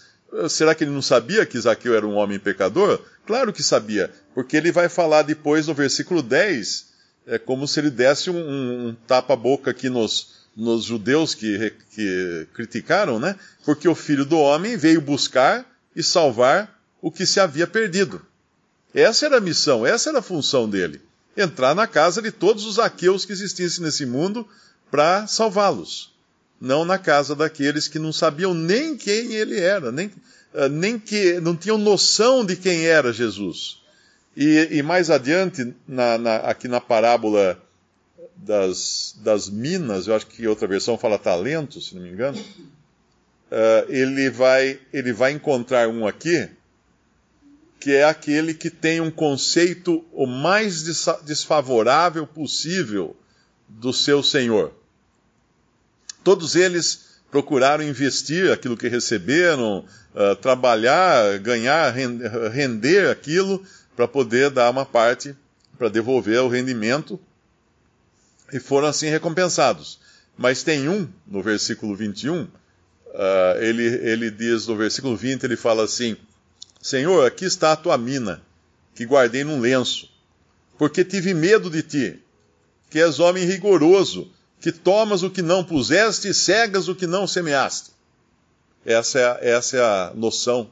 será 0.49 0.73
que 0.73 0.83
ele 0.83 0.89
não 0.89 1.01
sabia 1.01 1.45
que 1.45 1.59
Zaqueu 1.59 1.93
era 1.93 2.07
um 2.07 2.15
homem 2.15 2.39
pecador? 2.39 2.99
Claro 3.27 3.53
que 3.53 3.61
sabia, 3.61 4.11
porque 4.33 4.57
ele 4.57 4.71
vai 4.71 4.89
falar 4.89 5.21
depois 5.21 5.67
no 5.67 5.75
versículo 5.75 6.23
10, 6.23 6.87
é 7.27 7.37
como 7.37 7.67
se 7.67 7.79
ele 7.79 7.91
desse 7.91 8.31
um, 8.31 8.35
um, 8.35 8.87
um 8.87 8.95
tapa-boca 9.05 9.69
aqui 9.69 9.91
nos, 9.91 10.47
nos 10.57 10.83
judeus 10.83 11.35
que, 11.35 11.71
que 11.93 12.47
criticaram, 12.55 13.19
né? 13.19 13.35
Porque 13.63 13.87
o 13.87 13.93
filho 13.93 14.25
do 14.25 14.39
homem 14.39 14.75
veio 14.75 14.99
buscar 14.99 15.63
e 15.95 16.01
salvar 16.01 16.81
o 16.99 17.11
que 17.11 17.27
se 17.27 17.39
havia 17.39 17.67
perdido. 17.67 18.25
Essa 18.91 19.27
era 19.27 19.37
a 19.37 19.41
missão, 19.41 19.85
essa 19.85 20.09
era 20.09 20.17
a 20.17 20.23
função 20.23 20.67
dele. 20.67 20.99
Entrar 21.35 21.73
na 21.73 21.87
casa 21.87 22.21
de 22.21 22.31
todos 22.31 22.65
os 22.65 22.77
aqueus 22.79 23.25
que 23.25 23.33
existissem 23.33 23.83
nesse 23.83 24.05
mundo 24.05 24.47
para 24.91 25.25
salvá-los. 25.27 26.13
Não 26.61 26.85
na 26.85 26.97
casa 26.97 27.35
daqueles 27.35 27.87
que 27.87 27.99
não 27.99 28.13
sabiam 28.13 28.53
nem 28.53 28.95
quem 28.95 29.33
ele 29.33 29.59
era, 29.59 29.91
nem, 29.91 30.11
eh, 30.53 30.69
nem 30.69 30.99
que 30.99 31.39
não 31.41 31.55
tinham 31.55 31.77
noção 31.77 32.45
de 32.45 32.55
quem 32.55 32.85
era 32.85 33.11
Jesus. 33.11 33.81
E, 34.35 34.69
e 34.71 34.83
mais 34.83 35.09
adiante, 35.09 35.73
na, 35.87 36.17
na, 36.17 36.35
aqui 36.37 36.67
na 36.67 36.79
parábola 36.79 37.61
das, 38.35 39.15
das 39.19 39.49
minas, 39.49 40.07
eu 40.07 40.15
acho 40.15 40.27
que 40.27 40.47
outra 40.47 40.67
versão 40.67 40.97
fala 40.97 41.19
talento, 41.19 41.79
se 41.79 41.95
não 41.95 42.01
me 42.01 42.09
engano, 42.09 42.39
uh, 42.39 43.85
ele, 43.87 44.29
vai, 44.29 44.79
ele 44.91 45.13
vai 45.13 45.31
encontrar 45.31 45.87
um 45.87 46.07
aqui, 46.07 46.49
que 47.83 47.93
é 47.93 48.05
aquele 48.05 48.53
que 48.53 48.69
tem 48.69 49.01
um 49.01 49.11
conceito 49.11 50.05
o 50.13 50.25
mais 50.25 50.83
desfavorável 51.25 52.25
possível 52.25 53.13
do 53.67 53.91
seu 53.91 54.23
Senhor. 54.23 54.73
Todos 56.23 56.55
eles 56.55 57.19
procuraram 57.29 57.83
investir 57.83 58.53
aquilo 58.53 58.77
que 58.77 58.87
receberam, 58.87 59.79
uh, 60.15 60.33
trabalhar, 60.37 61.37
ganhar, 61.39 61.93
render 62.53 63.09
aquilo 63.09 63.61
para 63.97 64.07
poder 64.07 64.49
dar 64.49 64.69
uma 64.69 64.85
parte 64.85 65.35
para 65.77 65.89
devolver 65.89 66.39
o 66.39 66.47
rendimento 66.47 67.19
e 68.53 68.61
foram 68.61 68.87
assim 68.87 69.09
recompensados. 69.09 69.99
Mas 70.37 70.63
tem 70.63 70.87
um, 70.87 71.05
no 71.27 71.43
versículo 71.43 71.97
21, 71.97 72.47
Uh, 73.13 73.61
ele, 73.61 73.83
ele 73.83 74.31
diz 74.31 74.65
no 74.65 74.75
versículo 74.75 75.15
20, 75.15 75.43
ele 75.43 75.55
fala 75.55 75.83
assim: 75.83 76.17
Senhor, 76.83 77.25
aqui 77.25 77.45
está 77.45 77.71
a 77.71 77.77
tua 77.77 77.97
mina, 77.97 78.41
que 78.93 79.05
guardei 79.05 79.45
num 79.45 79.61
lenço, 79.61 80.09
porque 80.77 81.05
tive 81.05 81.33
medo 81.33 81.69
de 81.69 81.81
ti, 81.81 82.19
que 82.89 82.99
és 82.99 83.21
homem 83.21 83.45
rigoroso, 83.45 84.29
que 84.59 84.69
tomas 84.69 85.23
o 85.23 85.29
que 85.29 85.41
não 85.41 85.63
puseste 85.63 86.27
e 86.27 86.33
cegas 86.33 86.89
o 86.89 86.93
que 86.93 87.07
não 87.07 87.25
semeaste. 87.25 87.91
Essa 88.85 89.17
é, 89.17 89.23
a, 89.23 89.39
essa 89.41 89.77
é 89.77 89.79
a 89.79 90.11
noção 90.13 90.69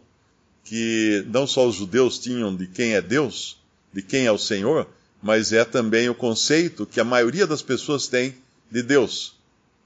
que 0.66 1.26
não 1.30 1.48
só 1.48 1.66
os 1.66 1.76
judeus 1.76 2.20
tinham 2.20 2.54
de 2.54 2.68
quem 2.68 2.94
é 2.94 3.02
Deus, 3.02 3.58
de 3.94 4.02
quem 4.02 4.26
é 4.26 4.32
o 4.34 4.38
Senhor, 4.38 4.90
mas 5.24 5.54
é 5.54 5.64
também 5.64 6.10
o 6.10 6.16
conceito 6.16 6.86
que 6.86 7.00
a 7.00 7.06
maioria 7.06 7.48
das 7.48 7.62
pessoas 7.62 8.10
tem 8.10 8.36
de 8.70 8.84
Deus, 8.84 9.38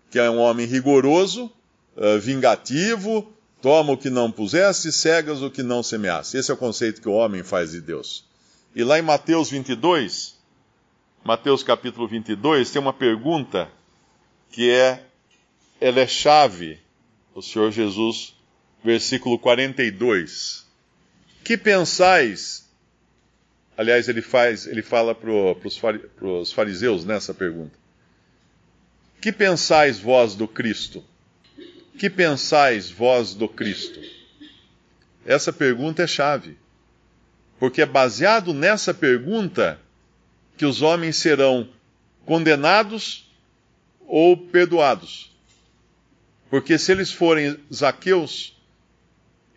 que 0.09 0.17
é 0.17 0.27
um 0.27 0.39
homem 0.39 0.65
rigoroso, 0.65 1.51
uh, 1.95 2.19
vingativo, 2.19 3.31
toma 3.65 3.93
o 3.93 3.97
que 3.97 4.11
não 4.11 4.31
puseste, 4.31 4.91
cegas 4.91 5.41
o 5.41 5.49
que 5.49 5.63
não 5.63 5.81
semeaste. 5.81 6.37
Esse 6.37 6.51
é 6.51 6.53
o 6.53 6.57
conceito 6.57 7.01
que 7.01 7.09
o 7.09 7.13
homem 7.13 7.41
faz 7.41 7.71
de 7.71 7.81
Deus. 7.81 8.23
E 8.75 8.83
lá 8.83 8.99
em 8.99 9.01
Mateus 9.01 9.49
22, 9.49 10.37
Mateus 11.23 11.63
capítulo 11.63 12.07
22, 12.07 12.69
tem 12.69 12.79
uma 12.79 12.93
pergunta 12.93 13.67
que 14.51 14.69
é, 14.69 15.03
ela 15.81 15.99
é 15.99 16.05
chave, 16.05 16.77
o 17.33 17.41
Senhor 17.41 17.71
Jesus, 17.71 18.35
versículo 18.83 19.39
42. 19.39 20.63
Que 21.43 21.57
pensais? 21.57 22.69
Aliás, 23.75 24.07
ele 24.07 24.21
faz, 24.21 24.67
ele 24.67 24.83
fala 24.83 25.15
para 25.15 25.31
os 26.21 26.51
fariseus 26.53 27.03
nessa 27.03 27.33
pergunta. 27.33 27.73
Que 29.19 29.31
pensais 29.31 29.97
vós 29.97 30.35
do 30.35 30.47
Cristo? 30.47 31.03
Que 31.97 32.09
pensais 32.09 32.89
vós 32.89 33.33
do 33.33 33.47
Cristo? 33.47 33.99
Essa 35.25 35.51
pergunta 35.51 36.03
é 36.03 36.07
chave, 36.07 36.57
porque 37.59 37.81
é 37.81 37.85
baseado 37.85 38.53
nessa 38.53 38.93
pergunta 38.93 39.79
que 40.57 40.65
os 40.65 40.81
homens 40.81 41.15
serão 41.15 41.69
condenados 42.25 43.29
ou 44.07 44.37
perdoados. 44.37 45.31
Porque 46.49 46.77
se 46.77 46.91
eles 46.91 47.11
forem 47.11 47.57
Zaqueus 47.73 48.55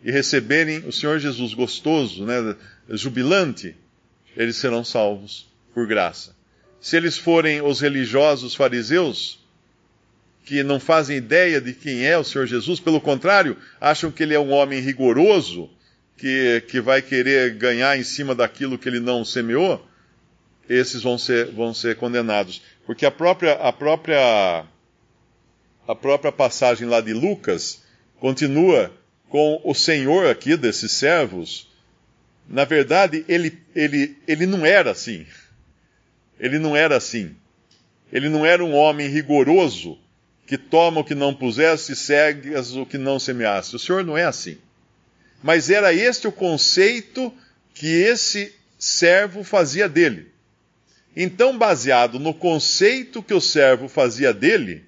e 0.03 0.11
receberem 0.11 0.79
o 0.87 0.91
Senhor 0.91 1.19
Jesus 1.19 1.53
gostoso, 1.53 2.25
né, 2.25 2.55
jubilante, 2.89 3.75
eles 4.35 4.55
serão 4.55 4.83
salvos 4.83 5.47
por 5.73 5.85
graça. 5.85 6.35
Se 6.81 6.95
eles 6.95 7.17
forem 7.17 7.61
os 7.61 7.81
religiosos 7.81 8.55
fariseus, 8.55 9.39
que 10.43 10.63
não 10.63 10.79
fazem 10.79 11.17
ideia 11.17 11.61
de 11.61 11.73
quem 11.73 12.05
é 12.05 12.17
o 12.17 12.23
Senhor 12.23 12.47
Jesus, 12.47 12.79
pelo 12.79 12.99
contrário, 12.99 13.55
acham 13.79 14.11
que 14.11 14.23
ele 14.23 14.33
é 14.33 14.39
um 14.39 14.51
homem 14.51 14.79
rigoroso, 14.79 15.69
que, 16.17 16.63
que 16.67 16.81
vai 16.81 17.01
querer 17.01 17.55
ganhar 17.55 17.97
em 17.97 18.03
cima 18.03 18.35
daquilo 18.35 18.77
que 18.77 18.89
ele 18.89 18.99
não 18.99 19.23
semeou, 19.23 19.85
esses 20.67 21.01
vão 21.01 21.17
ser, 21.17 21.51
vão 21.51 21.73
ser 21.73 21.95
condenados. 21.95 22.61
Porque 22.85 23.05
a 23.05 23.11
própria, 23.11 23.53
a 23.53 23.71
própria, 23.71 24.65
a 25.87 25.95
própria 25.95 26.31
passagem 26.31 26.87
lá 26.87 26.99
de 26.99 27.13
Lucas 27.13 27.83
continua 28.19 28.91
com 29.29 29.61
o 29.63 29.73
Senhor 29.73 30.27
aqui 30.27 30.57
desses 30.57 30.91
servos. 30.91 31.69
Na 32.47 32.65
verdade, 32.65 33.23
ele, 33.27 33.57
ele, 33.75 34.17
ele 34.27 34.45
não 34.45 34.65
era 34.65 34.91
assim. 34.91 35.25
Ele 36.39 36.57
não 36.57 36.75
era 36.75 36.97
assim. 36.97 37.35
Ele 38.11 38.29
não 38.29 38.45
era 38.45 38.63
um 38.65 38.73
homem 38.73 39.07
rigoroso 39.07 39.97
que 40.49 40.57
toma 40.57 41.01
o 41.01 41.03
que 41.03 41.13
não 41.13 41.31
pusesse 41.31 41.91
e 41.91 41.95
segue 41.95 42.55
o 42.55 42.83
que 42.83 42.97
não 42.97 43.19
semeasse. 43.19 43.75
O 43.75 43.79
Senhor 43.79 44.03
não 44.03 44.17
é 44.17 44.23
assim. 44.23 44.57
Mas 45.43 45.69
era 45.69 45.93
este 45.93 46.27
o 46.27 46.31
conceito 46.31 47.31
que 47.71 47.85
esse 47.85 48.51
servo 48.79 49.43
fazia 49.43 49.87
dele. 49.87 50.31
Então, 51.15 51.55
baseado 51.55 52.17
no 52.17 52.33
conceito 52.33 53.21
que 53.21 53.31
o 53.31 53.39
servo 53.39 53.87
fazia 53.87 54.33
dele, 54.33 54.83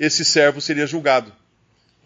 esse 0.00 0.24
servo 0.24 0.62
seria 0.62 0.86
julgado. 0.86 1.30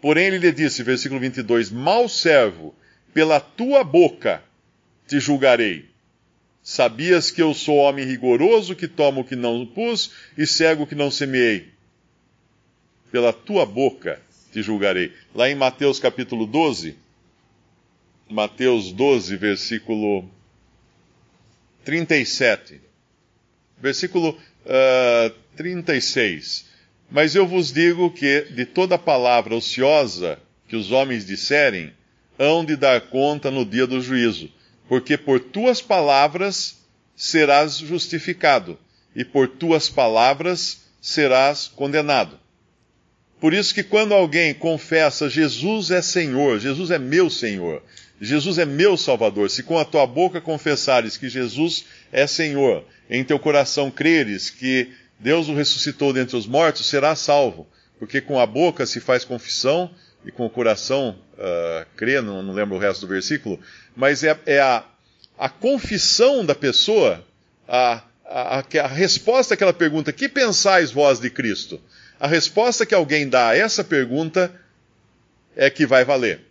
Porém, 0.01 0.25
ele 0.25 0.39
lhe 0.39 0.51
disse, 0.51 0.83
versículo 0.83 1.17
22, 1.21 1.71
Mal 1.71 2.09
servo, 2.09 2.75
pela 3.13 3.39
tua 3.39 3.85
boca 3.85 4.43
te 5.07 5.17
julgarei. 5.17 5.85
Sabias 6.61 7.31
que 7.31 7.41
eu 7.41 7.53
sou 7.53 7.77
homem 7.77 8.03
rigoroso, 8.03 8.75
que 8.75 8.89
tomo 8.89 9.21
o 9.21 9.23
que 9.23 9.37
não 9.37 9.65
pus 9.65 10.11
e 10.37 10.45
cego 10.45 10.83
o 10.83 10.87
que 10.87 10.93
não 10.93 11.09
semeei 11.09 11.71
pela 13.11 13.33
tua 13.33 13.65
boca 13.65 14.21
te 14.51 14.61
julgarei. 14.61 15.13
Lá 15.35 15.49
em 15.49 15.55
Mateus 15.55 15.99
capítulo 15.99 16.45
12, 16.45 16.95
Mateus 18.29 18.91
12, 18.91 19.35
versículo 19.37 20.29
37. 21.83 22.79
Versículo 23.81 24.29
uh, 24.29 24.37
ah, 24.67 25.31
36. 25.55 26.69
Mas 27.09 27.35
eu 27.35 27.45
vos 27.45 27.73
digo 27.73 28.11
que 28.11 28.41
de 28.51 28.65
toda 28.65 28.97
palavra 28.97 29.55
ociosa 29.55 30.39
que 30.71 30.77
os 30.77 30.89
homens 30.89 31.25
disserem, 31.25 31.91
hão 32.39 32.63
de 32.63 32.77
dar 32.77 33.01
conta 33.01 33.51
no 33.51 33.65
dia 33.65 33.85
do 33.85 33.99
juízo, 33.99 34.49
porque 34.87 35.17
por 35.17 35.37
tuas 35.37 35.81
palavras 35.81 36.79
serás 37.13 37.77
justificado, 37.77 38.79
e 39.13 39.25
por 39.25 39.49
tuas 39.49 39.89
palavras 39.89 40.85
serás 41.01 41.67
condenado. 41.67 42.39
Por 43.41 43.55
isso 43.55 43.73
que 43.73 43.81
quando 43.81 44.13
alguém 44.13 44.53
confessa 44.53 45.27
Jesus 45.27 45.89
é 45.89 45.99
Senhor, 45.99 46.59
Jesus 46.59 46.91
é 46.91 46.99
meu 46.99 47.27
Senhor, 47.27 47.81
Jesus 48.21 48.59
é 48.59 48.65
meu 48.65 48.95
Salvador, 48.95 49.49
se 49.49 49.63
com 49.63 49.79
a 49.79 49.83
tua 49.83 50.05
boca 50.05 50.39
confessares 50.39 51.17
que 51.17 51.27
Jesus 51.27 51.85
é 52.11 52.27
Senhor, 52.27 52.85
em 53.09 53.23
teu 53.23 53.39
coração 53.39 53.89
creres 53.89 54.51
que 54.51 54.91
Deus 55.19 55.49
o 55.49 55.55
ressuscitou 55.55 56.13
dentre 56.13 56.37
os 56.37 56.45
mortos, 56.45 56.85
será 56.85 57.15
salvo. 57.15 57.67
Porque 57.97 58.21
com 58.21 58.39
a 58.39 58.45
boca 58.45 58.85
se 58.85 58.99
faz 58.99 59.25
confissão 59.25 59.89
e 60.23 60.31
com 60.31 60.45
o 60.45 60.49
coração 60.49 61.17
uh, 61.33 61.85
crê, 61.95 62.21
não, 62.21 62.43
não, 62.43 62.53
lembro 62.53 62.75
o 62.75 62.79
resto 62.79 63.01
do 63.01 63.07
versículo, 63.07 63.59
mas 63.95 64.23
é, 64.23 64.37
é 64.45 64.59
a, 64.59 64.83
a 65.37 65.49
confissão 65.49 66.45
da 66.45 66.53
pessoa, 66.53 67.23
a, 67.67 68.03
a, 68.23 68.59
a, 68.59 68.87
resposta 68.87 69.55
àquela 69.55 69.73
pergunta: 69.73 70.13
Que 70.13 70.29
pensais 70.29 70.91
vós 70.91 71.19
de 71.19 71.29
Cristo? 71.29 71.81
A 72.21 72.27
resposta 72.27 72.85
que 72.85 72.93
alguém 72.93 73.27
dá 73.27 73.49
a 73.49 73.57
essa 73.57 73.83
pergunta 73.83 74.53
é 75.55 75.71
que 75.71 75.87
vai 75.87 76.05
valer. 76.05 76.41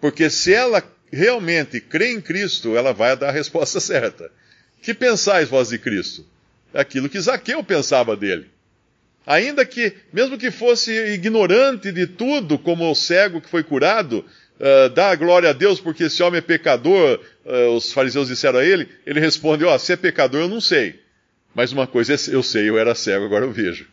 Porque 0.00 0.30
se 0.30 0.54
ela 0.54 0.82
realmente 1.12 1.82
crê 1.82 2.12
em 2.12 2.18
Cristo, 2.18 2.74
ela 2.74 2.94
vai 2.94 3.14
dar 3.14 3.28
a 3.28 3.30
resposta 3.30 3.78
certa. 3.78 4.32
Que 4.80 4.94
pensais 4.94 5.50
vós 5.50 5.68
de 5.68 5.78
Cristo? 5.78 6.24
É 6.72 6.80
aquilo 6.80 7.10
que 7.10 7.20
Zaqueu 7.20 7.62
pensava 7.62 8.16
dele. 8.16 8.46
Ainda 9.26 9.66
que, 9.66 9.92
mesmo 10.10 10.38
que 10.38 10.50
fosse 10.50 10.90
ignorante 11.12 11.92
de 11.92 12.06
tudo, 12.06 12.58
como 12.58 12.90
o 12.90 12.94
cego 12.94 13.38
que 13.38 13.50
foi 13.50 13.62
curado, 13.62 14.24
uh, 14.58 14.88
dá 14.94 15.14
glória 15.14 15.50
a 15.50 15.52
Deus 15.52 15.78
porque 15.78 16.04
esse 16.04 16.22
homem 16.22 16.38
é 16.38 16.40
pecador, 16.40 17.20
uh, 17.44 17.76
os 17.76 17.92
fariseus 17.92 18.28
disseram 18.28 18.60
a 18.60 18.64
ele, 18.64 18.88
ele 19.04 19.20
responde, 19.20 19.62
ó, 19.62 19.74
oh, 19.74 19.78
se 19.78 19.92
é 19.92 19.96
pecador 19.96 20.40
eu 20.40 20.48
não 20.48 20.58
sei. 20.58 20.98
Mas 21.54 21.70
uma 21.70 21.86
coisa 21.86 22.14
eu 22.30 22.42
sei, 22.42 22.66
eu 22.66 22.78
era 22.78 22.94
cego, 22.94 23.26
agora 23.26 23.44
eu 23.44 23.52
vejo. 23.52 23.86